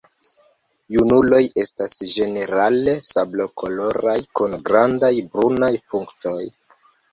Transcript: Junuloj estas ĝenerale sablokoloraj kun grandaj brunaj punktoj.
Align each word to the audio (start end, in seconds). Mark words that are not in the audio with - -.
Junuloj 0.93 1.41
estas 1.63 1.93
ĝenerale 2.13 2.97
sablokoloraj 3.09 4.17
kun 4.41 4.59
grandaj 4.73 5.13
brunaj 5.37 5.73
punktoj. 5.95 6.43